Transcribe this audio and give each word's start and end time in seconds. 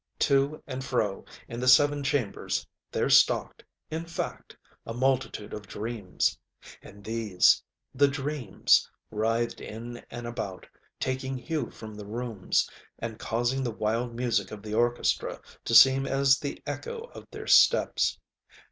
To 0.17 0.63
and 0.65 0.83
fro 0.83 1.25
in 1.47 1.59
the 1.59 1.67
seven 1.67 2.03
chambers 2.03 2.65
there 2.91 3.07
stalked, 3.07 3.63
in 3.91 4.05
fact, 4.07 4.57
a 4.83 4.95
multitude 4.95 5.53
of 5.53 5.67
dreams. 5.67 6.39
And 6.81 7.03
theseŌĆöthe 7.03 7.61
dreamsŌĆöwrithed 7.97 9.59
in 9.61 9.97
and 10.09 10.25
about, 10.25 10.65
taking 10.99 11.37
hue 11.37 11.69
from 11.69 11.93
the 11.93 12.07
rooms, 12.07 12.67
and 12.97 13.19
causing 13.19 13.61
the 13.63 13.69
wild 13.69 14.15
music 14.15 14.49
of 14.49 14.63
the 14.63 14.73
orchestra 14.73 15.39
to 15.65 15.75
seem 15.75 16.07
as 16.07 16.39
the 16.39 16.63
echo 16.65 17.01
of 17.13 17.27
their 17.29 17.45
steps. 17.45 18.17